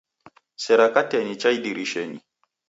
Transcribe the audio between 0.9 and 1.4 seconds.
kateni